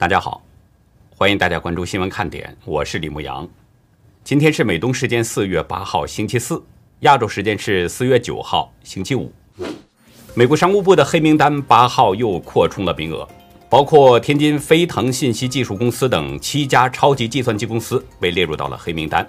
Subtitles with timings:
[0.00, 0.42] 大家好，
[1.14, 3.46] 欢迎大家关注新闻看点，我是李牧阳。
[4.24, 6.62] 今天是美东时间四月八号星期四，
[7.00, 9.30] 亚洲时间是四月九号星期五。
[10.32, 13.28] 美国商务部的黑名单八号又扩充了名额，
[13.68, 19.26] 包括天津飞腾信息技术公司等七家超级计算机公司被列入到了黑名单。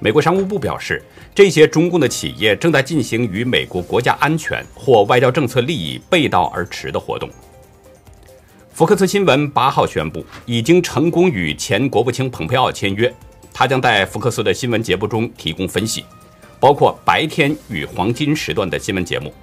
[0.00, 1.00] 美国商务部表示，
[1.32, 7.30] 这些中共的企业正在进行与美国国家安全或外交政策利益背道而驰的活动。
[8.78, 13.12] 福克斯新闻八号宣布，已经成功与前国务卿蓬佩奥签约，
[13.52, 16.04] 他将在福克斯的新闻节目中提供分析，
[16.60, 19.34] 包括白天与黄金时段的新闻节目。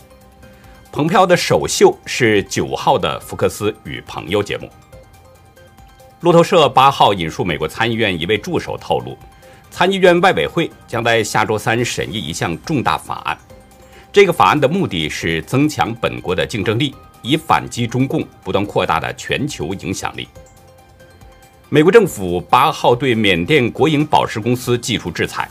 [0.89, 4.69] 蓬佩奥的首秀是九号的福克斯与朋友节目。
[6.21, 9.17] 路透社八号引述美国参议院一位助手透露，
[9.69, 13.37] 参议院外委会将在下周三审议一项重大法案，
[14.13, 16.95] 这个法案的目的是增强本国的竞争力。
[17.25, 20.27] 以反击中共不断扩大的全球影响力。
[21.69, 25.49] 美国政府八号对缅甸国营宝石公司技术制裁，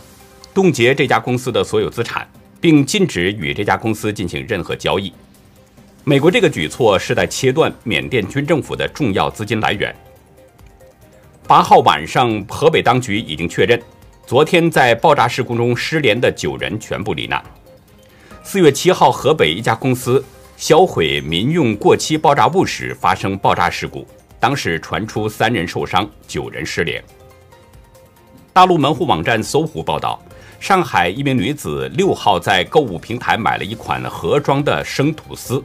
[0.55, 2.27] 冻结这家公司的所有资产，
[2.61, 5.12] 并禁止与这家公司进行任何交易。
[6.05, 9.94] 美国这个举措是在切断缅甸军政府的重要资金来源。
[11.48, 13.83] 八号晚上，河北当局已经确认，
[14.27, 17.42] 昨天在爆炸事故中失联的九人全部罹难。
[18.42, 20.25] 四月七号，河北一家公司。
[20.56, 24.06] 销毁民用过期爆炸物时发生爆炸事故，
[24.38, 27.02] 当时传出三人受伤，九人失联。
[28.52, 30.22] 大陆门户网站搜狐报道，
[30.60, 35.62] 上海一名女子六号在购物平台买了一款盒装的生吐司，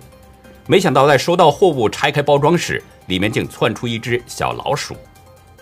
[0.66, 4.96] 没想到在收到货物拆开包装时，里面竟窜出一只小老鼠。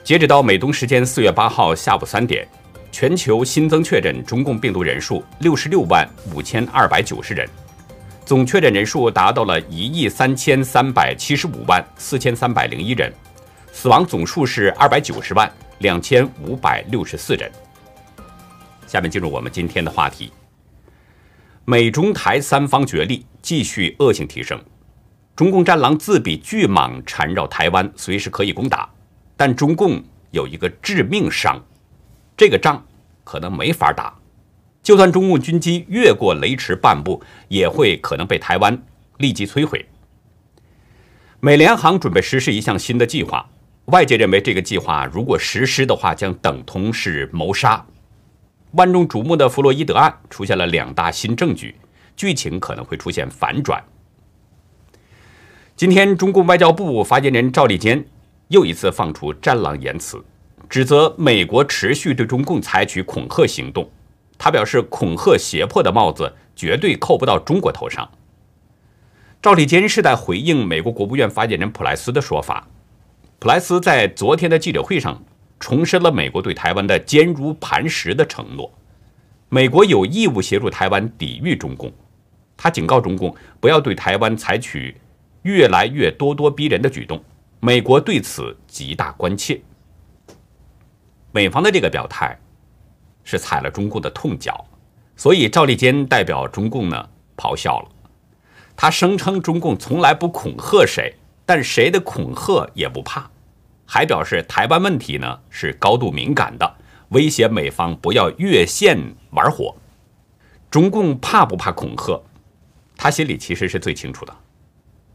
[0.06, 2.48] 截止到美东时间四月八号下午三点，
[2.94, 7.46] 全球新增确诊中共病毒人数六十六万五千二百九十人。
[8.28, 13.10] 总确诊人数达到了一亿三千三百七十五万四千三百零一人，
[13.72, 17.50] 死亡总数是二百九十万两千五百六十四人。
[18.86, 20.34] 下面进入我们今天的话题：
[21.64, 24.62] 美中台三方角力继续恶性提升，
[25.34, 28.90] 中共战狼自比巨蟒缠绕台湾，随时可以攻打，
[29.38, 31.64] 但中共有一个致命伤，
[32.36, 32.86] 这个仗
[33.24, 34.17] 可能没法打。
[34.88, 38.82] 就算中共军机越过雷池半步，也会可能被台湾
[39.18, 39.86] 立即摧毁。
[41.42, 43.50] 美联航准备实施一项新的计划，
[43.88, 47.86] 外界认为这个计划如果实施的话，将等同是谋杀。
[48.72, 51.76] 万众瞩目的弗洛伊德案出现了两大新证据，
[52.16, 53.84] 剧情可能会出现反转。
[55.76, 58.06] 今天，中共外交部发言人赵立坚
[58.48, 60.24] 又一次放出战狼言辞，
[60.70, 63.92] 指责美国持续对中共采取恐吓行动。
[64.38, 68.10] 他表示，恐吓胁迫的帽子绝对扣不到中国头上。
[69.42, 72.68] 赵立坚是在回应美国国务院发言人普莱斯的说法。
[73.40, 75.24] 普莱斯在昨天的记者会上
[75.60, 78.72] 重申了美国对台湾的坚如磐石的承诺，
[79.50, 81.92] 美国有义务协助台湾抵御中共。
[82.56, 84.96] 他警告中共不要对台湾采取
[85.44, 87.24] 越来越咄咄逼人的举动，
[87.60, 89.62] 美国对此极大关切。
[91.32, 92.38] 美方的这个表态。
[93.30, 94.66] 是踩了中共的痛脚，
[95.18, 97.90] 所以赵立坚代表中共呢咆哮了。
[98.74, 101.14] 他声称中共从来不恐吓谁，
[101.46, 103.30] 但谁的恐吓也不怕，
[103.86, 106.76] 还表示台湾问题呢是高度敏感的，
[107.10, 108.98] 威胁美方不要越线
[109.32, 109.76] 玩火。
[110.72, 112.22] 中共怕不怕恐吓？
[112.96, 114.34] 他心里其实是最清楚的。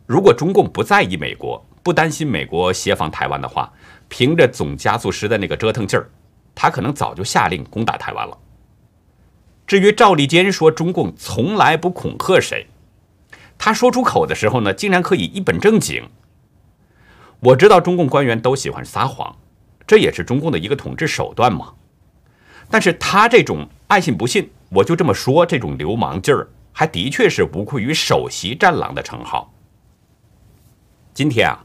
[0.06, 3.72] 如果中共不在意美国，不担心美国协防台湾的话，
[4.10, 6.10] 凭着总加速师的那个折腾劲儿。
[6.54, 8.38] 他可能早就下令攻打台湾了。
[9.66, 12.66] 至于赵立坚说中共从来不恐吓谁，
[13.56, 16.08] 他说出口的时候呢，竟然可以一本正经。
[17.40, 19.34] 我知道中共官员都喜欢撒谎，
[19.86, 21.72] 这也是中共的一个统治手段嘛。
[22.70, 29.52] 但是他这种爱信不信，我就这么说，这种流氓劲儿，还的确是无愧于首席战狼的称号。
[31.14, 31.64] 今天啊，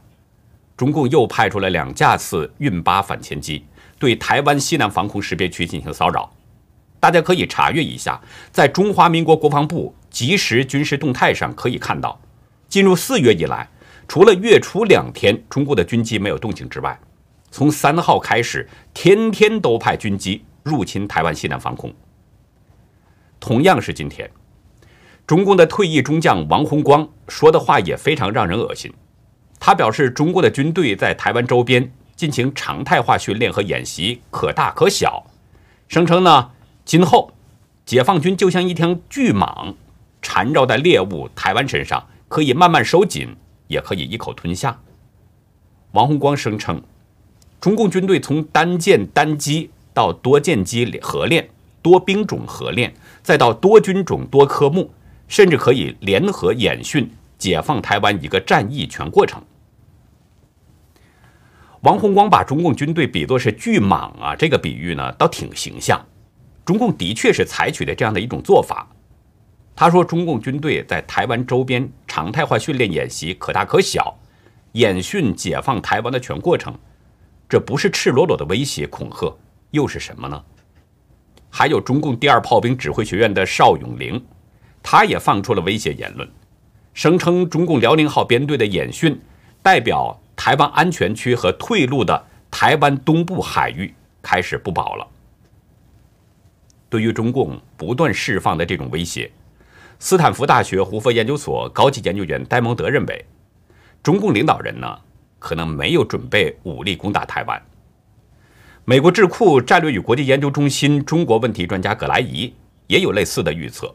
[0.76, 3.64] 中共又派出了两架次运八反潜机。
[3.98, 6.32] 对台湾西南防空识别区进行骚扰，
[7.00, 8.20] 大家可以查阅一下，
[8.52, 12.20] 在中华民国国防部即时军事动态上可以看到，
[12.68, 13.68] 进入四月以来，
[14.06, 16.98] 除了月初两天中国的军机没有动静之外，
[17.50, 21.92] 从三号开始，天天都派军机入侵台湾西南防空。
[23.40, 24.30] 同样是今天，
[25.26, 28.92] 中共的退役中将王洪光说的话也非常让人恶心，
[29.58, 31.92] 他表示中国的军队在台湾周边。
[32.18, 35.24] 进行常态化训练和演习，可大可小。
[35.86, 36.50] 声称呢，
[36.84, 37.32] 今后
[37.86, 39.74] 解放军就像一条巨蟒，
[40.20, 43.36] 缠绕在猎物台湾身上，可以慢慢收紧，
[43.68, 44.80] 也可以一口吞下。
[45.92, 46.82] 王洪光声称，
[47.60, 51.48] 中共军队从单舰单机到多舰机合练、
[51.80, 52.92] 多兵种合练，
[53.22, 54.90] 再到多军种多科目，
[55.28, 59.40] 甚至可以联合演训解放台湾一个战役全过程。
[61.82, 66.04] 王洪光把中共军队比作是巨蟒啊，这个比喻呢，倒挺形象。
[66.64, 68.86] 中共的确是采取的这样的一种做法。
[69.76, 74.18] 他说，中共军队在台湾周边常态化训练演习可大可小，
[74.72, 76.76] 演训解放台湾的全过程，
[77.48, 79.32] 这不是赤裸裸的威胁恐吓，
[79.70, 80.42] 又是什么呢？
[81.48, 84.20] 还有中共第二炮兵指挥学院的邵永龄，
[84.82, 86.28] 他也放出了威胁言论，
[86.92, 89.18] 声称中共辽宁号编队的演训
[89.62, 93.92] 代表台湾安全区和退路的台湾东部海域
[94.22, 95.04] 开始不保了。
[96.88, 99.28] 对于中共不断释放的这种威胁。
[99.98, 103.24] 斯坦福大学胡佛研究所高级研究员戴蒙德认为，
[104.00, 104.86] 中共领导人呢
[105.40, 107.60] 可能没有准备武力攻打台湾。
[108.84, 112.54] 美国智库战略与国际研究中心中国问题专家葛莱仪
[112.86, 113.92] 也有类似的预测，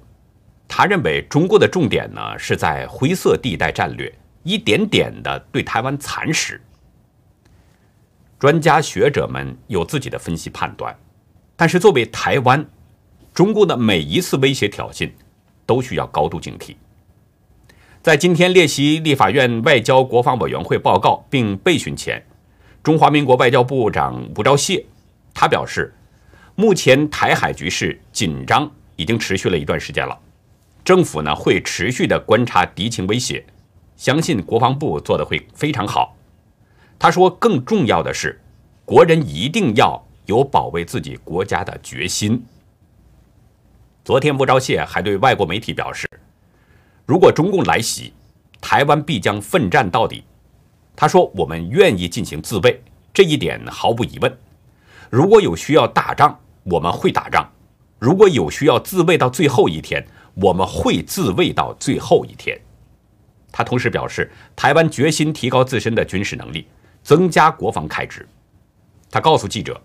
[0.68, 4.13] 他认为中国的重点呢是在灰色地带战略，
[4.44, 6.62] 一点点的对台湾蚕食。
[8.40, 10.95] 专家学者们有自己的分析判断，
[11.56, 12.66] 但是作为台湾，
[13.34, 15.10] 中共的每一次威胁挑衅。
[15.66, 16.75] 都需要高度警惕。
[18.01, 22.22] 在今天列席立法院外交国防委员会报告并备询前，
[22.84, 24.84] 中华民国外交部长吴钊燮
[25.34, 25.94] 他表示，
[26.56, 30.19] 目前台海局势紧张已经持续了一段时间了，
[30.84, 33.45] 政府呢会持续的观察敌情威胁，
[34.04, 36.14] 相信国防部做的会非常好。
[37.00, 38.38] 他说，更重要的是，
[38.84, 42.44] 国人一定要有保卫自己国家的决心。
[44.04, 46.06] 昨天，吴钊燮还对外国媒体表示，
[47.06, 48.12] 如果中共来袭，
[48.60, 50.26] 台湾必将奋战到底。
[50.98, 52.84] 他说：“我们愿意进行自卫，
[53.14, 54.38] 这一点毫无疑问。
[55.10, 57.46] 如果有需要打仗，我们会打仗；
[58.00, 62.60] 如果有需要自卫到最后一天，我们会自卫到最后一天。”
[63.54, 66.68] 他同时表示，台湾决心提高自身的军事能力，
[67.02, 68.28] 增加国防开支。
[69.10, 69.82] 他告诉记者：“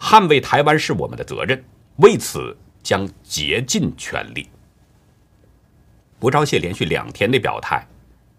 [0.00, 1.62] 捍卫台湾是我们的责任，
[1.96, 2.56] 为此。”
[2.86, 4.48] 将竭尽全力。
[6.20, 7.84] 吴钊燮连续两天的表态，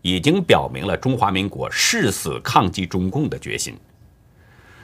[0.02, 3.76] 已经表明了中华民国誓死抗击中共的决心。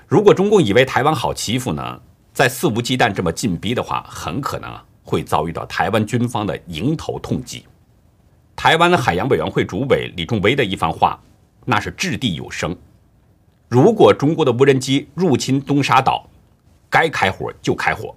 [0.06, 2.02] 如果中共以为台湾好欺负呢，
[2.34, 4.70] 在肆无忌惮这么进逼的话，很可能
[5.02, 7.66] 会遭遇到台湾军方的迎头痛击。
[8.56, 11.20] 台湾海洋委员会主委李仲威的一番话，
[11.66, 12.76] 那是掷地有声。
[13.68, 16.30] 如果中国的无人机入侵东沙岛，
[16.90, 18.16] 该开火就开火。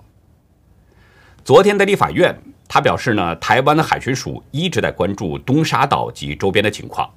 [1.44, 2.36] 昨天的立法院，
[2.68, 7.08] 他表示呢，台湾的海巡署一直在关注东沙岛及周边的情况。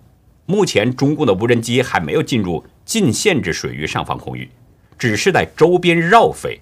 [0.45, 4.49] 目前，中共的无人机还没有进入禁限制水域上方空域，
[4.97, 6.59] 只是在周边绕飞。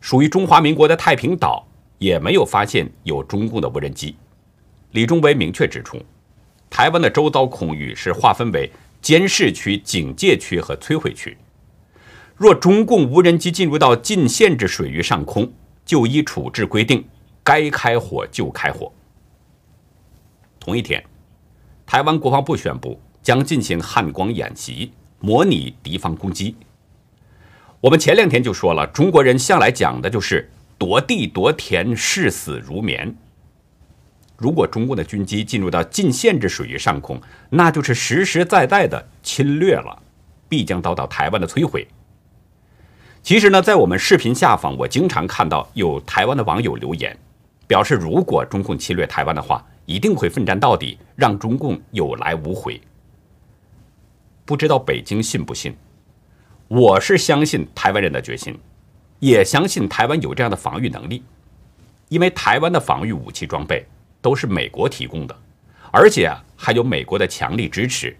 [0.00, 1.66] 属于中华民国的太平岛
[1.98, 4.14] 也没有发现有中共的无人机。
[4.94, 6.00] 李忠伟明确指出，
[6.70, 8.70] 台湾的周遭空域是划分为
[9.02, 11.36] 监视区、警戒区和摧毁区。
[12.36, 15.52] 若中共无人机进入到禁限制水域上空，
[15.84, 17.04] 就依处置规定，
[17.42, 18.92] 该开火就开火。
[20.60, 21.02] 同一天，
[21.84, 26.54] 台湾国防部宣布将进行汉光演习，模拟敌方攻击。
[27.80, 30.48] 我们前两天就说了，中国人向来讲的就是
[30.78, 33.12] 夺地夺田，视死如眠。
[34.36, 40.02] 如果中共的军机进入到禁限制水域上空，那就是实实在在的侵略了，
[40.48, 41.86] 必将遭到台湾的摧毁。
[43.22, 47.16] 其实呢，在我们视频下方，我经常看到有台湾的网友留言，
[47.66, 52.80] 表示如果中共侵略台湾的话，一定会奋战到底，让中共有来无回。
[54.44, 55.74] 不知道北京信不信？
[56.68, 58.58] 我是相信台湾人的决心，
[59.20, 61.22] 也相信台湾有这样的防御能力，
[62.08, 63.86] 因为台湾的防御武器装备
[64.24, 65.36] 都是美国提供的，
[65.90, 68.16] 而且还有美国的强力支持。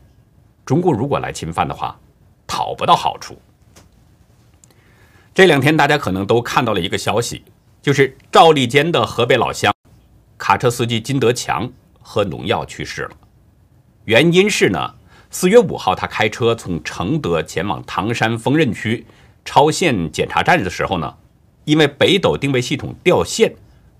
[0.66, 1.98] 中共如果来侵犯的话，
[2.46, 3.40] 讨不到好处。
[5.32, 7.42] 这两天，大家可能都看到了一个消息，
[7.80, 9.72] 就是赵立坚的河北老乡
[10.36, 13.10] 卡车司机金德强喝农药去世了。
[14.04, 14.96] 原因是呢，
[15.30, 19.06] 四月五号他开车从承德前往唐山丰润区
[19.42, 21.16] 超限检查站的时候呢，
[21.64, 23.54] 因为北斗定位系统掉线，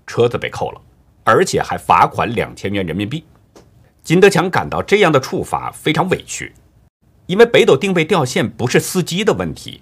[0.05, 0.79] 车子被扣了，
[1.25, 3.25] 而且还罚款两千元人民币。
[4.01, 6.53] 金德强感到这样的处罚非常委屈，
[7.25, 9.81] 因为北斗定位掉线不是司机的问题。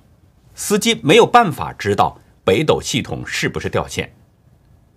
[0.55, 4.11] 司机没有办法知道北斗系统是不是掉线，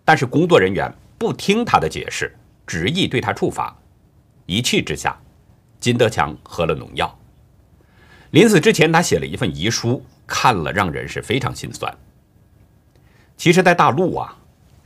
[0.05, 2.35] 但是工作人员不听他的解释，
[2.67, 3.77] 执意对他处罚。
[4.47, 5.19] 一气之下，
[5.81, 7.19] 金德强喝了农药。
[8.31, 11.93] 临死之前，他写了一份遗书，看了让人是非常心酸。
[13.37, 14.37] 其实，在大陆啊，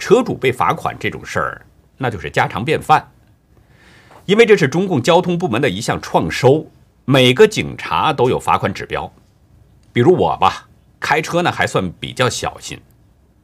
[0.01, 1.63] 车主被罚款这种事儿，
[1.99, 3.07] 那就是家常便饭。
[4.25, 6.67] 因为这是中共交通部门的一项创收，
[7.05, 9.13] 每个警察都有罚款指标。
[9.93, 12.81] 比如我吧，开车呢还算比较小心，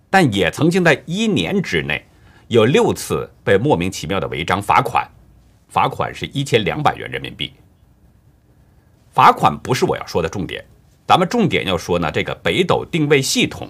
[0.08, 2.06] 但也曾经在一年之内
[2.48, 5.06] 有六次被莫名其妙的违章罚款，
[5.68, 7.52] 罚款是一千两百元人民币。
[9.10, 10.64] 罚款不是我要说的重点，
[11.06, 13.68] 咱们重点要说呢，这个北斗定位系统，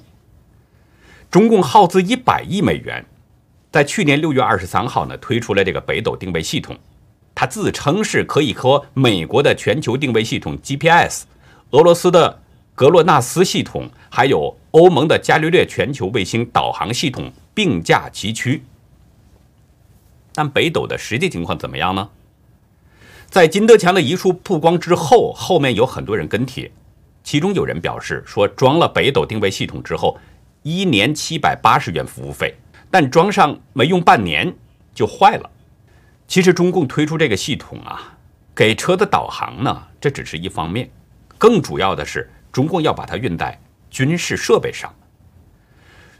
[1.31, 3.05] 中共耗资一百亿美元，
[3.71, 6.77] 在去年六月二十三号呢推出了这个北斗定位系统，
[7.35, 11.25] 它自称是可以和美国的全球定位系统 GPS、
[11.71, 12.41] 俄罗斯的。
[12.77, 18.63] 格洛纳斯系统还有欧盟的伽利略全球卫星导航系统并驾齐驱，
[20.35, 22.11] 但北斗的实际情况怎么样呢？
[23.31, 26.71] 在金德强的遗书曝光之后，后面有很多人跟帖，
[27.25, 30.19] 其中有人表示说，装了北斗定位系统之后，
[30.69, 32.53] 一年七百八十元服务费，
[32.91, 34.53] 但装上没用半年
[34.93, 35.49] 就坏了。
[36.27, 38.19] 其实中共推出这个系统啊，
[38.53, 40.91] 给车的导航呢，这只是一方面，
[41.39, 42.29] 更主要的是。
[42.51, 43.57] 中共要把它运在
[43.91, 44.93] 军事设备上。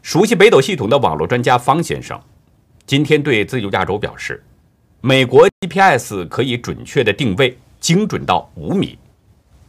[0.01, 2.21] 熟悉北斗系统的网络专家方先生
[2.87, 4.45] 今天对自由亚洲表示，
[5.01, 8.97] 美国 GPS 可以准确的定位，精准到五米，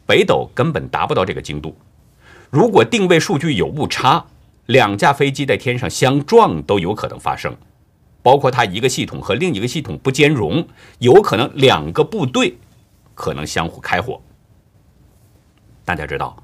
[0.06, 1.76] 北斗根本达不到这个精度。
[2.52, 4.24] 如果定位数据有误差，
[4.68, 7.56] 两架飞机在天上相撞都有可能发生，
[8.22, 10.66] 包括它一个系统和另一个系统不兼容，
[11.00, 12.58] 有可能两个部队
[13.16, 14.22] 可能相互开火。
[15.84, 16.42] 大家知道。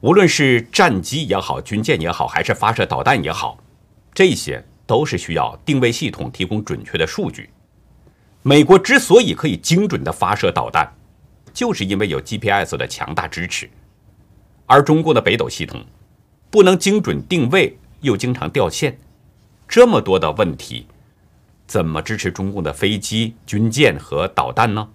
[0.00, 3.56] 无论是战机也好，军舰也好，还是发射导弹也好，
[4.12, 7.48] 这些都是需要定位系统提供准确的数据。
[8.42, 10.92] 美国之所以可以精准的发射导弹，
[11.52, 13.68] 就是因为有 GPS 的强大支持。
[14.66, 15.82] 而中国的北斗系统
[16.56, 18.98] 不能精准定位，又经常掉线，
[19.68, 20.86] 这么多的问题，
[21.66, 24.88] 怎么支持中共的飞机、军舰和导弹呢？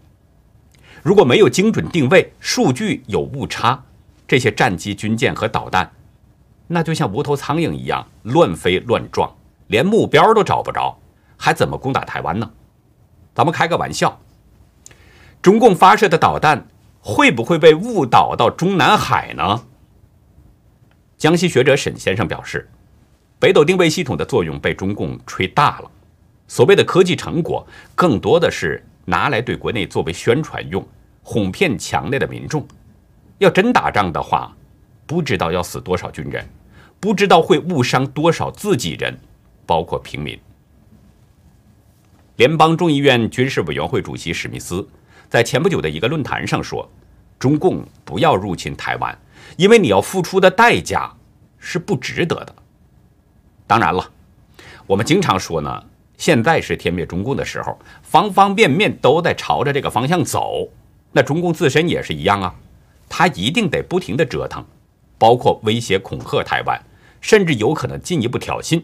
[1.03, 3.83] 如果没有精准定位，数据有误差。
[4.27, 5.91] 这些战机、军舰和导弹，
[6.65, 9.31] 那就像无头苍蝇一样乱飞乱撞，
[9.67, 10.97] 连目标都找不着，
[11.37, 12.49] 还怎么攻打台湾呢？
[13.35, 14.19] 咱们开个玩笑，
[15.43, 16.67] 中共发射的导弹
[17.01, 19.65] 会不会被误导到中南海呢？
[21.21, 22.67] 江西学者沈先生表示，
[23.37, 25.91] 北斗定位系统的作用被中共吹大了，
[26.47, 27.63] 所谓的科技成果
[27.93, 30.83] 更多的是拿来对国内作为宣传用，
[31.21, 32.67] 哄骗墙内的民众。
[33.37, 34.51] 要真打仗的话，
[35.05, 36.43] 不知道要死多少军人，
[36.99, 39.15] 不知道会误伤多少自己人，
[39.67, 40.35] 包括平民。
[42.37, 44.89] 联邦众议院军事委员会主席史密斯
[45.29, 46.89] 在前不久的一个论坛上说
[47.37, 49.15] ：“中共不要入侵台湾，
[49.57, 51.13] 因为你要付出的代价
[51.57, 52.55] 是不值得的。”
[53.67, 54.11] 当然了，
[54.85, 55.83] 我们经常说呢，
[56.17, 60.67] 现在是天灭中共的时候，方方面面都在朝着这个方向走。
[61.11, 62.55] 那中共自身也是一样啊。
[63.09, 64.65] 他一定得不停的折腾，
[65.17, 66.81] 包括威胁恐吓台湾，
[67.19, 68.81] 甚至有可能进一步挑衅。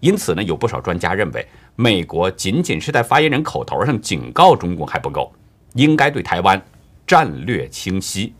[0.00, 5.32] 因此呢，有不少专家认为，美国仅仅是在发言人口头上警告中共还不够，
[5.74, 6.60] 应该对台湾
[7.06, 8.34] 战略清晰。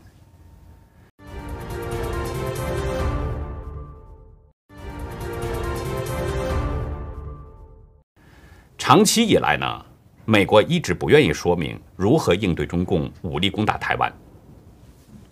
[8.85, 9.85] 长期以来呢，
[10.25, 14.11] 美国一直不愿意说明如何应对中共武力攻打台湾。《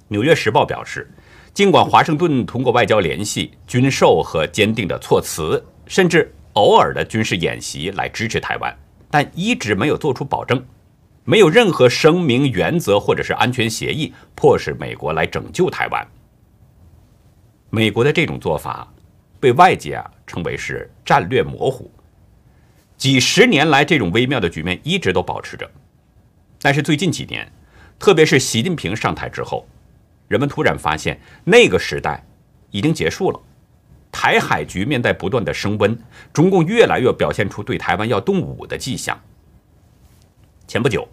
[0.08, 1.12] 纽约时报》表示，
[1.54, 8.74] 尽管华盛顿通过外交联系、军售和坚定的措辞，甚至偶尔的军事演习来支持台湾，
[9.10, 10.66] 但一直没有做出保证，
[11.26, 16.08] 没有任何声明、原则或者是安全协议迫使美国来拯救台湾。
[17.70, 18.90] 美国的这种做法
[19.42, 21.92] 被外界啊称为是战略模糊。
[23.02, 25.68] 几十年来，这种微妙的局面一直都保持着，
[26.62, 27.52] 但是最近几年，
[27.98, 29.68] 特别是习近平上台之后。
[30.28, 32.24] 人们突然发现，那个时代
[32.70, 33.42] 已经结束了。
[34.12, 35.98] 台海局面在不断的升温，
[36.32, 39.20] 中共越来越表现出对台湾要动武的迹象。
[40.68, 41.08] 前不久，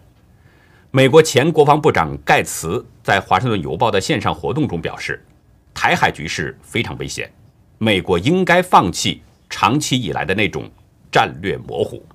[0.91, 5.25] 美国前国防部长盖茨在《华盛顿邮报》的线上活动中表示，
[5.73, 7.33] 台海局势非常危险，
[7.79, 10.69] 美国应该放弃长期以来的那种
[11.11, 12.05] 战略模糊。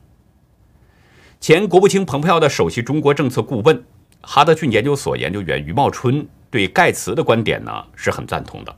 [1.41, 3.85] 前国务卿蓬佩奥的首席中国政策顾问、
[4.21, 6.27] 哈德逊研究所研究员余茂春。
[6.51, 8.73] 对盖茨的观点呢是很赞同的。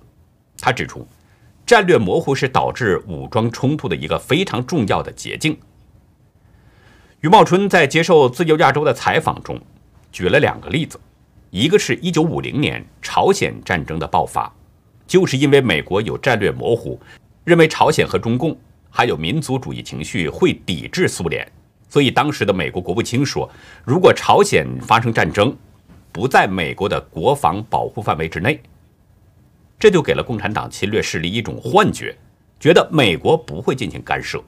[0.59, 1.07] 他指出，
[1.67, 5.55] 战略模糊是导致武装冲突的一个非常重要的捷径。
[7.21, 9.61] 余茂春在接受自由亚洲的采访中
[10.11, 10.99] 举了两个例子，
[11.51, 14.51] 一个是一九五零年朝鲜战争的爆发，
[15.07, 16.99] 就是因为美国有战略模糊，
[17.45, 18.59] 认为朝鲜和中共
[18.97, 21.47] 还有民族主义情绪，会抵制苏联，
[21.87, 23.47] 所以当时的美国国务卿说，
[23.85, 25.55] 如果朝鲜发生战争，
[26.11, 28.59] 不在美国的国防保护范围之内，
[29.79, 32.17] 这就给了共产党侵略势力一种幻觉，
[32.59, 34.43] 觉得美国不会进行干涉。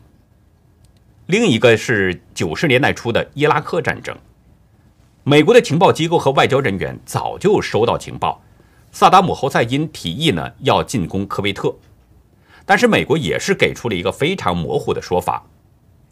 [1.26, 4.16] 另一个是九十年代初的伊拉克战争，
[5.24, 8.42] 美国的情报机构和外交人员早就收到情报，
[8.92, 11.76] 萨达姆侯赛因提议呢要进攻科威特，
[12.68, 15.42] 但是美国也是给出了一个非常模糊的说法，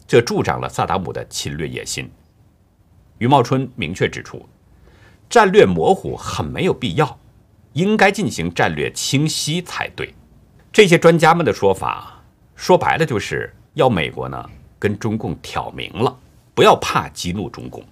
[0.07, 2.09] 这助长了萨达姆的侵略野心。
[3.19, 4.43] 余茂春明确指出。
[5.29, 7.19] 战略模糊很没有必要，
[7.73, 10.15] 应该进行战略清晰才对。
[10.71, 12.23] 这些专家们的说法，
[12.55, 14.49] 说白了就是要美国呢
[14.79, 16.17] 跟中共挑明了，
[16.55, 17.83] 不要怕激怒中共，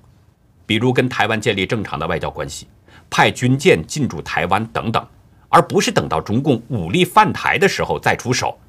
[0.65, 2.67] 比如跟台湾建立正常的外交关系，
[3.11, 5.05] 派军舰进驻台湾等等，
[5.55, 8.59] 而不是等到中共武力犯台的时候再出手。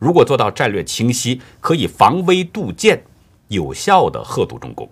[0.00, 3.00] 如果做到战略清晰，可以防微杜渐，
[3.46, 4.90] 有效的吓阻中共。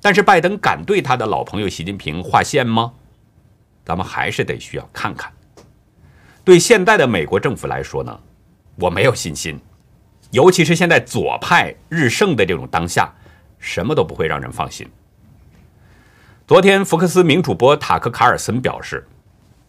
[0.00, 2.94] 但是拜登敢对他的老朋友习近平划线吗？
[3.84, 5.30] 咱们还是得需要看看。
[6.44, 8.20] 对现在的美国政府来说呢，
[8.76, 9.60] 我没有信心，
[10.30, 13.12] 尤其是现在左派日盛的这种当下，
[13.58, 14.88] 什么都不会让人放心。
[16.46, 19.06] 昨天，福克斯名主播塔克·卡尔森表示，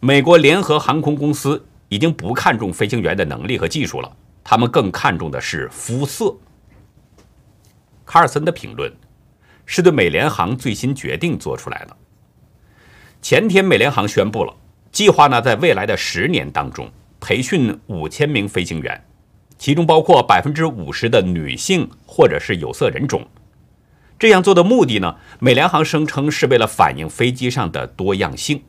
[0.06, 6.32] 美国联合航空公司已经不看重飞行员的能力和技术了，他们更看重的是肤色。
[8.06, 8.94] 卡尔森的评论。
[9.66, 11.98] 是对美联航最新决定做出来的。
[13.20, 14.56] 前天，美联航宣布了
[14.92, 16.88] 计划呢，在未来的十年当中
[17.20, 19.04] 培训五千名飞行员，
[19.58, 23.28] 其中包括百分之五十的女性或者是有色人种。
[24.20, 28.62] 这样做的目的呢，美联航声称是为了反映飞机上的多样性。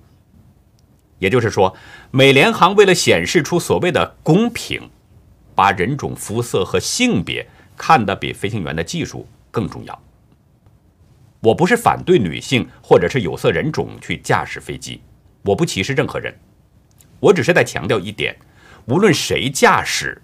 [1.19, 1.75] 也就是说，
[2.11, 4.91] 美联航为了显示出所谓的公平，
[5.55, 10.03] 把人种、肤色和性别看得比飞行员的技术更重要。
[11.41, 15.01] 我不是反对女性或者是有色人种去驾驶飞机，
[15.43, 16.35] 我不歧视任何人，
[17.21, 18.37] 我只是在强调一点：
[18.87, 20.21] 无论谁驾驶，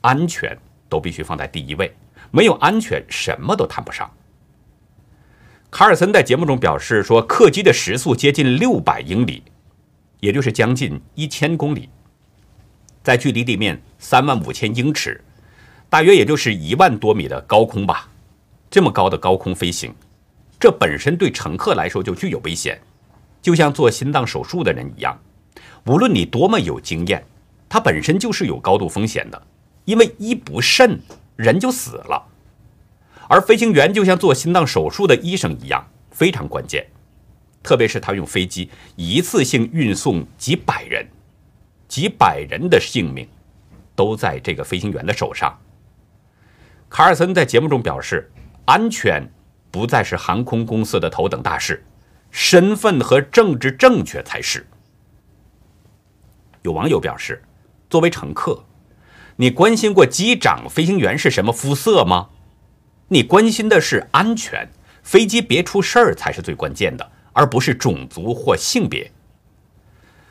[0.00, 1.94] 安全都必须放在第一位，
[2.30, 4.10] 没有安全什么都谈不上。
[5.70, 9.44] 卡尔森在节目中表示说，客机的时速接近六百英里，
[10.20, 11.88] 也就是将近一千公里，
[13.02, 15.22] 在距离地面三万五千英尺，
[15.88, 18.08] 大约也就是一万多米的高空吧，
[18.70, 19.94] 这么高的高空飞行。
[20.58, 22.78] 这本身对乘客来说就具有危险，
[23.40, 25.18] 就像做心脏手术的人一样，
[25.86, 27.24] 无论你多么有经验，
[27.68, 29.42] 它本身就是有高度风险的，
[29.86, 31.00] 因为一不慎
[31.36, 32.26] 人就死了。
[33.26, 36.86] 而飞行员就像做心脏手术的医生一样，非常关键，
[37.62, 41.06] 特别是他用飞机一次性运送几百人，
[41.88, 43.28] 几百人的性命
[43.94, 45.56] 都在这个飞行员的手上。
[46.88, 48.30] 卡尔森在节目中表示，
[48.64, 49.28] 安全。
[49.72, 51.84] 不再是航空公司的头等大事，
[52.32, 54.66] 身份和政治正确才是。
[56.62, 57.40] 有网友表示，
[57.88, 58.64] 作为乘客，
[59.36, 62.30] 你关心过机长、飞行员是什么肤色吗？
[63.06, 64.68] 你关心的是安全，
[65.04, 69.10] 飞机别出事儿才是最关键的，而不是种族或性别。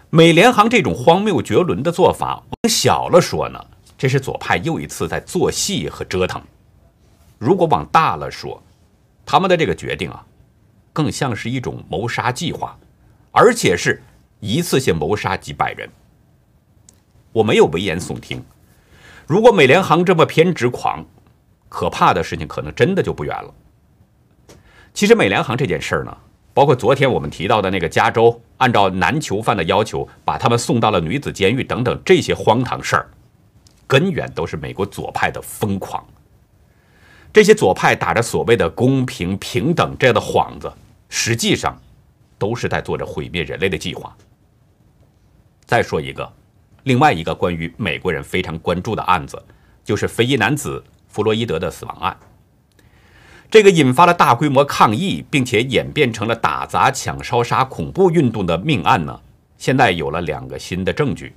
[0.10, 3.64] 美联航这种荒谬绝伦的做法，往小了说呢，
[3.98, 6.42] 这是左派又一次在做戏和折腾；
[7.38, 8.62] 如果往大了说，
[9.26, 10.26] 他们的这个决定啊，
[10.92, 12.76] 更像是一种谋杀计划，
[13.32, 14.02] 而且是
[14.40, 15.88] 一次性谋杀几百人。
[17.32, 18.44] 我没有危言耸听，
[19.28, 21.06] 如果美联航这么偏执狂，
[21.70, 23.54] 可怕的事情可能真的就不远了。
[24.92, 26.18] 其实美联航这件事儿呢，
[26.54, 33.08] 包括昨天我们提到的那个加州按照男囚犯的要求把他们送到了女子监狱等等这些荒唐事儿，
[33.88, 36.06] 根源都是美国左派的疯狂。
[37.32, 40.72] 这些左派打着所谓的公平平等这样的幌子，
[41.08, 41.80] 实际上
[42.38, 44.14] 都是在做着毁灭人类的计划。
[45.66, 46.30] 再说一个，
[46.84, 49.40] 另外一个关于美国人非常关注的案子，
[49.84, 52.18] 就是非裔男子弗洛伊德的死亡案。
[53.52, 59.20] 这个引发了大规模抗议，并且演变成了打砸抢烧杀恐怖运动的命案呢，
[59.58, 61.34] 现在有了两个新的证据，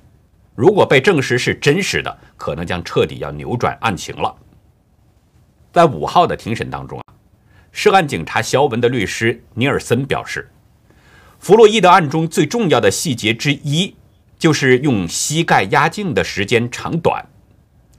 [0.53, 4.35] 如果被证实是真实的，可能将彻底要扭转案情了。
[5.71, 7.03] 在五号的庭审当中啊，
[7.71, 10.51] 涉案警察肖文的律师尼尔森表示，
[11.39, 13.95] 弗洛伊德案中最重要的细节之一
[14.37, 17.25] 就是用膝盖压颈的时间长短。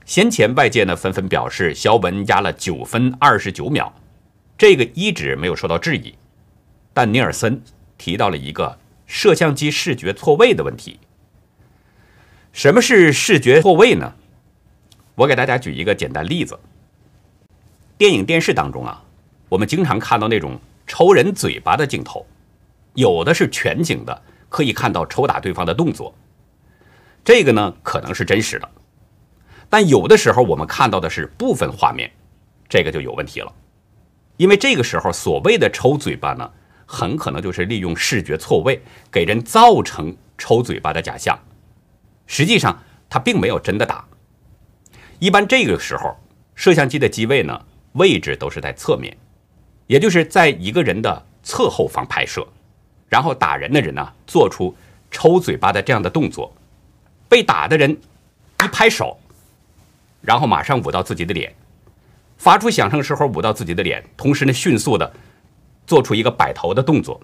[0.05, 3.93] 先前外界呢纷纷表示肖文压了九分二十九秒，
[4.57, 6.15] 这个一直没有受到质疑，
[6.93, 7.61] 但尼尔森
[7.97, 10.99] 提到了一个摄像机视觉错位的问题。
[12.53, 14.13] 什么是视觉错位呢？
[15.15, 16.57] 我给大家举一个简单例子。
[17.97, 19.03] 电影、电视当中啊，
[19.49, 22.25] 我们经常看到那种抽人嘴巴的镜头，
[22.93, 26.13] 有的是全景的，可以看到抽打对方的动作。
[27.25, 28.69] 这个呢，可能是真实的。
[29.69, 32.09] 但有的时候我们看到的是部分画面，
[32.69, 33.53] 这个就有问题了。
[34.37, 36.51] 因为这个时候所谓的抽嘴巴呢，
[36.85, 41.37] 很可能就是利用视觉错位，给人造成抽嘴巴的假象。
[42.27, 44.05] 实际上他并没有真的打。
[45.19, 46.15] 一般这个时候，
[46.55, 47.65] 摄像机的机位呢？
[47.93, 49.15] 位置都是在侧面，
[49.87, 52.45] 也就是在一个人的侧后方拍摄，
[53.07, 54.75] 然后打人的人呢做出
[55.09, 56.53] 抽嘴巴的这样的动作，
[57.29, 59.17] 被打的人一拍手，
[60.19, 61.55] 然后马上捂到自己的脸，
[62.37, 65.11] 发出响声时候捂到自己的脸，同时呢迅速的
[65.87, 67.19] 做出一个摆头的动作。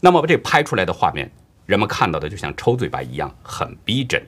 [0.00, 1.30] 那么这拍出来的画面，
[1.66, 4.24] 人们看到的就像抽嘴巴一样，很逼真。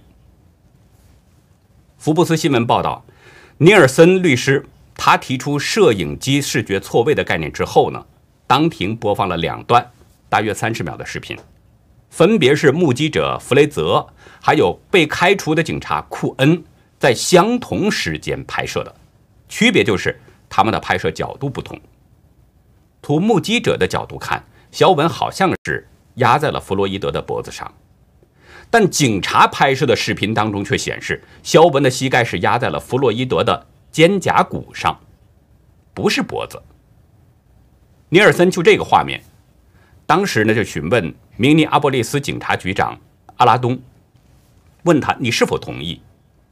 [1.99, 3.05] 福布斯新闻报道，
[3.59, 4.65] 尼尔森律师。
[4.99, 8.03] 他提出摄影机视觉错位的概念之后呢，
[8.47, 9.91] 当庭播放了两段
[10.27, 11.37] 大约三十秒的视频，
[12.09, 14.07] 分别是目击者弗雷泽
[14.41, 16.65] 还有被开除的警察库恩
[16.99, 18.95] 在相同时间拍摄的，
[19.49, 21.81] 区别就是他们的拍摄角度不同。
[23.03, 27.73] 从目击者的角度看，小文好像是压在了弗洛伊德的脖子上，
[28.71, 33.67] 但警察拍摄的视频当中却显示，肖文的膝盖是压在了弗洛伊德的。
[33.93, 35.01] 肩胛骨上，
[35.95, 36.61] 不是脖子。
[38.11, 39.23] 尼尔森就这个画面，
[40.05, 43.01] 当时呢就询问明尼阿波利斯警察局长
[43.37, 43.81] 阿拉东，
[44.83, 46.03] 问他你是否同意？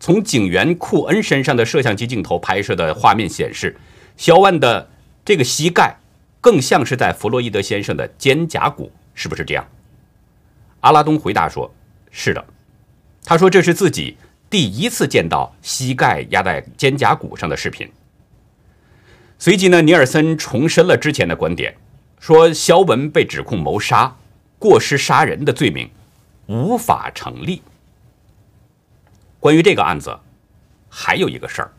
[0.04, 3.74] 从警员库恩身上的摄像机镜头拍摄的画面显示，
[4.18, 4.90] 肖万的
[5.24, 5.96] 这个膝盖
[6.42, 9.66] 更像是在弗洛伊德先生的肩胛骨，是不是这样？
[10.80, 11.72] 阿拉东回答说
[12.12, 12.44] ：“是的。”
[13.24, 14.18] 他说：“这是自己。”
[14.50, 17.90] 第一次见到膝盖压在肩胛骨上的视频。
[19.38, 21.74] 随即呢，尼尔森重申了之前的观点，
[22.20, 24.14] 说肖文被指控谋杀、
[24.58, 25.88] 过失杀人的罪名
[26.44, 27.62] 无法成立。
[29.44, 30.18] 关于这个案子，
[30.88, 31.70] 还有一个事儿。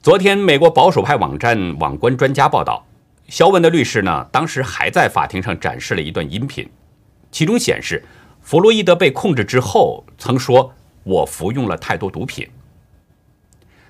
[0.00, 2.86] 昨天，美国保守派网站网关专家报道，
[3.26, 6.70] 肖文的律师呢，当时还在法庭上展示了一段音频，
[7.32, 8.04] 其中显示，
[8.40, 10.72] 弗洛伊德被控制之后曾说。
[11.02, 12.48] 我服用了太多毒品。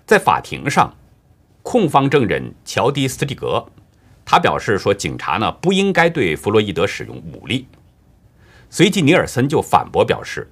[0.07, 0.97] 在法庭上，
[1.63, 3.67] 控方证人乔迪斯蒂格，
[4.25, 7.67] 他表示说，警察呢不应该对弗洛伊德使用武力。
[8.71, 10.51] 随即，尼尔森就反驳表示，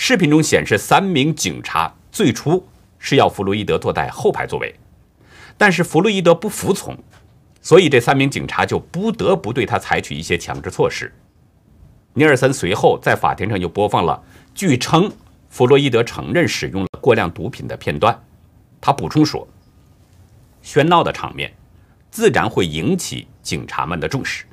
[0.00, 2.64] 视频中显示三名警察最初
[3.00, 4.72] 是要弗洛伊德坐在后排座位，
[5.56, 6.96] 但是弗洛伊德不服从，
[7.60, 11.12] 所以这三名警察就不得不对他采取一些强制措施。
[12.14, 14.22] 尼尔森随后在法庭上又播放了
[14.54, 15.10] 据称。
[15.50, 18.22] 弗洛伊德承认使用了过量毒品的片段，
[18.80, 19.48] 他补充说
[20.62, 21.52] ：“喧闹的场面
[22.08, 24.44] 自然会引起警察们的重视。”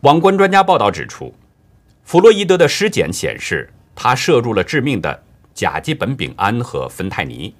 [0.00, 1.34] 网关专家报道指出，
[2.04, 5.22] 弗洛伊德的尸检显示他摄入了致命的
[5.54, 7.54] 甲基苯丙胺和芬太尼。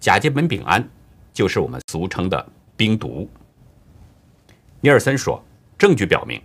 [0.00, 0.88] 甲基苯丙胺
[1.32, 3.28] 就是我们俗称的冰毒。
[4.80, 5.44] 尼尔森说
[5.78, 6.40] ：“证据表明，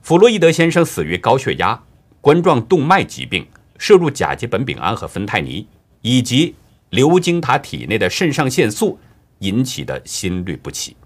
[0.00, 1.82] 弗洛伊德先生死于高血压。”
[2.22, 3.44] 冠状动脉疾病、
[3.78, 5.66] 摄入甲基苯丙胺和芬太尼，
[6.02, 6.54] 以及
[6.90, 9.00] 流经他体内的肾上腺素
[9.40, 10.96] 引起的心律不齐。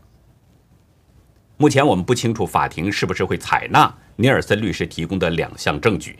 [1.56, 6.18] 目前我们不清楚法庭是不是会采纳尼尔森律师提供的两项证据。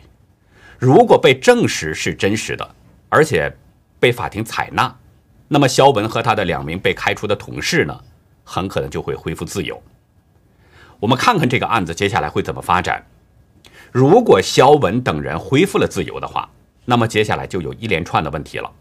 [0.79, 2.75] 如果被证实是真实的，
[3.09, 3.55] 而且
[3.99, 4.95] 被法庭采纳，
[5.47, 7.99] 那么肖文和他的两名被开除的同事呢，
[8.43, 9.81] 很可能就会恢复自由。
[10.99, 13.05] 我们看看这个案子接下来会怎么发展。
[13.91, 16.49] 如果肖文等人恢复了自由的话，
[16.85, 18.71] 那么接下来就有一连串的问题了，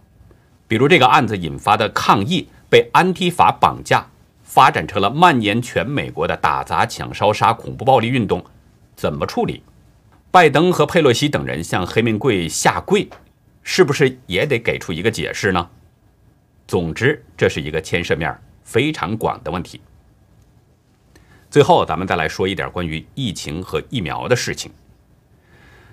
[0.68, 4.07] 比如这个案子引发的抗议被安提法绑架，
[4.42, 8.44] 发展成了蔓延全美国的打砸抢烧杀恐怖暴力运动，
[8.97, 9.63] 怎么处理？
[10.31, 13.09] 拜登和佩洛西等人向黑名贵下跪，
[13.63, 15.71] 是不是也得给出一个解释呢？
[16.67, 19.81] 总之，这是一个牵涉面非常广的问题。
[21.51, 24.71] 最后，咱们再来说一点关于疫情和疫苗的事情。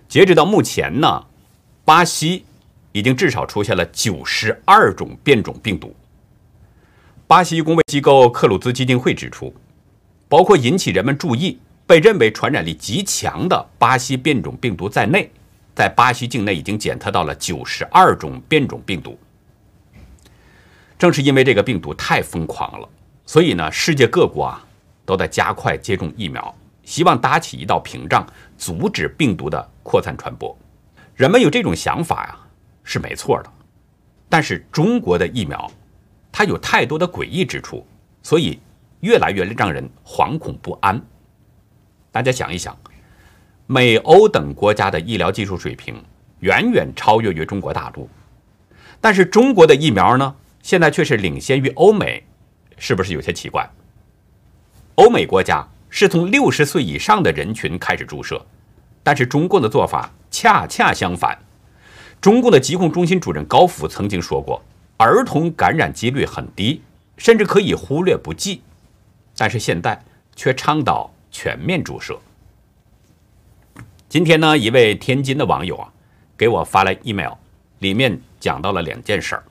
[0.08, 1.26] 截止到目前呢，
[1.86, 2.46] 巴西
[2.92, 5.96] 已经至少出现了九十二种变种病毒。
[7.28, 9.54] 巴西公卫机构克鲁兹基金会指出，
[10.28, 11.60] 包括引起人们注意、
[11.94, 15.30] 被认为传染力极强的巴西变种病毒在内，
[15.76, 19.16] 在巴西境内已经检测到了九十二种变种病毒。
[20.98, 22.90] 正是因为这个病毒太疯狂了，
[23.28, 24.66] 所以呢，世界各国啊
[25.06, 28.26] 都在加快接种疫苗，希望搭起一道屏障，
[28.58, 30.58] 阻止病毒的扩散传播。
[31.14, 32.36] 人们有这种想法呀，
[32.84, 33.54] 是没错的。
[34.28, 35.72] 但是中国的疫苗，
[36.32, 37.86] 它有太多的诡异之处，
[38.24, 38.60] 所以
[39.02, 41.00] 越来越让人惶恐不安。
[42.14, 42.78] 大家想一想，
[43.66, 45.96] 美欧等国家的医疗技术水平
[46.42, 48.08] 远远超越于中国大陆，
[49.02, 52.24] 但是中国的疫苗呢，现在却是领先于欧美，
[52.78, 53.68] 是不是有些奇怪？
[54.94, 58.46] 欧美国家是从六十岁以上的人群开始注射，
[59.02, 61.40] 但是中共的做法恰恰相反。
[62.22, 64.62] 中共的疾控中心主任高福曾经说过，
[64.98, 66.84] 儿童感染几率很低，
[67.18, 68.62] 甚至可以忽略不计，
[69.36, 70.00] 但是现在
[70.36, 71.12] 却倡导。
[71.34, 72.18] 全面注射。
[74.08, 75.92] 今天呢，一位天津的网友啊，
[76.38, 77.34] 给我发来 email，
[77.80, 79.44] 里面讲到了两件事儿。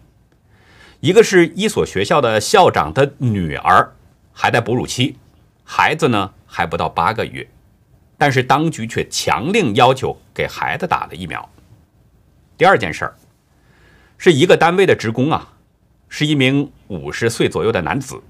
[1.01, 3.92] 一个是一所学校的校长的女儿
[4.33, 5.16] 还在哺乳期，
[5.64, 7.47] 孩子呢还不到八个月，
[8.16, 11.47] 但是当局却强令要求给孩子打了疫苗。
[12.57, 13.16] 第二件事儿，
[14.16, 15.55] 是一个单位的职工啊，
[16.09, 18.23] 是一名五十岁左右的男子，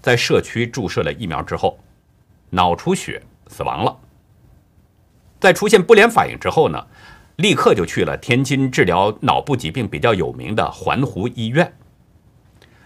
[0.00, 1.78] 在社区注射了疫苗之后。
[2.50, 3.98] 脑出血死亡了，
[5.40, 6.86] 在出现不良反应之后呢，
[7.36, 11.72] 立刻就去了天津治疗脑部疾病比较有名的环湖医院。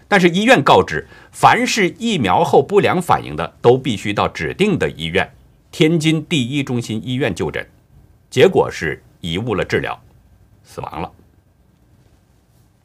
[0.07, 5.33] 但是医院告知，凡是疫苗后不良反应的，都必须到指定的医院——
[5.71, 7.65] 天津第一中心医院就诊。
[8.29, 9.97] 结果是贻误了治疗，
[10.63, 11.09] 死亡了。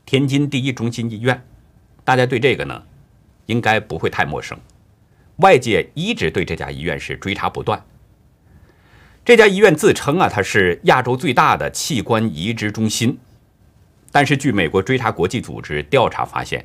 [0.04, 1.44] 天津第一中心医院，
[2.04, 2.80] 大家对这个呢，
[3.46, 4.56] 应该不会太陌生。
[5.36, 7.84] 外界一直对这家医院是追查不断。
[9.24, 13.18] 这家医院自称啊，它是亚洲最大的器官移植中心，
[14.12, 16.64] 但是据美国追查国际组织调查发现，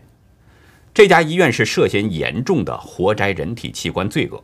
[0.93, 4.43] 这家医院是涉嫌严重的活摘人体器官罪恶。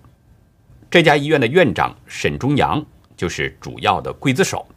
[0.90, 2.84] 这家医院的院长沈忠阳
[3.16, 4.68] 就是主要的刽子手。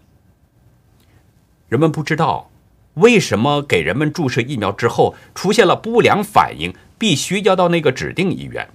[1.69, 2.51] 人们不知道
[2.95, 8.69] 为什么给人们注射疫苗之后出现了不良反应，必须要到那个指定医院。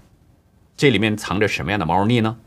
[0.78, 2.38] 这里面藏着什么样的猫腻呢？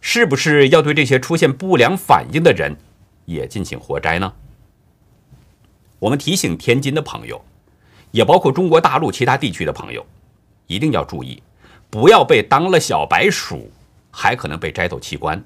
[0.00, 2.74] 是不是要对这些出现不良反应的人
[3.26, 4.32] 也进行活摘呢？
[5.98, 7.44] 我们提醒天津的朋友，
[8.10, 10.06] 也包括中国大陆其他地区的朋友，
[10.66, 11.42] 一定要注意，
[11.90, 13.70] 不要被当了小白鼠，
[14.10, 15.44] 还可能被摘走器官。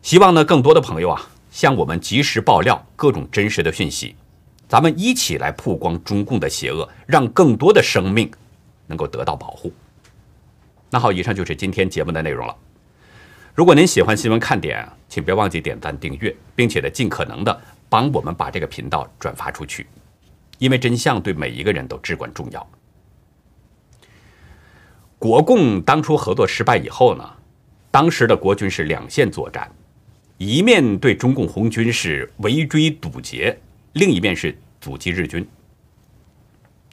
[0.00, 4.14] 希望呢，更多的朋友啊，向我们及时爆料各种真实的讯息，
[4.68, 8.30] 咱们一起来曝光中共的邪恶，让更多的生命
[8.86, 9.72] 能够得到保护。
[10.90, 12.56] 那好，以上就是今天节目的内容了。
[13.54, 19.86] 如果您喜欢新闻看点，请别忘记点赞、订阅，并且呢，尽可能的帮我们把这个频道转发出去，
[20.58, 22.66] 因为真相对每一个人都至关重要。
[25.18, 27.28] 国共当初合作失败以后呢，
[27.90, 29.70] 当时的国军是两线作战，
[30.38, 33.58] 一面对中共红军是围追堵截，
[33.92, 35.46] 另一面是阻击日军。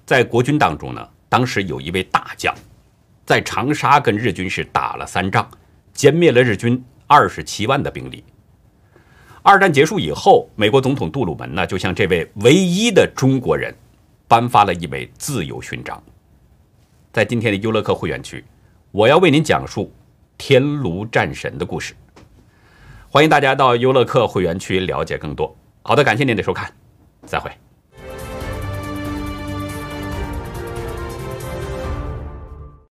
[0.06, 2.54] 在国军当中呢，当时有一位大将。
[3.26, 5.50] 在长沙跟日军是打了三仗，
[5.96, 8.24] 歼灭了日军二十七万的兵力。
[9.42, 13.74] 二战结束以后，美国总统杜鲁门呢就向这位唯一的中国人
[14.28, 16.02] 颁发了一枚自由勋章。
[17.12, 18.44] 在今天的优乐客会员区，
[18.92, 19.92] 我要为您讲述
[20.38, 21.96] 天炉战神的故事。
[23.10, 25.56] 欢迎大家到优乐客会员区了解更多。
[25.82, 26.72] 好的，感谢您的收看，
[27.26, 27.50] 再会。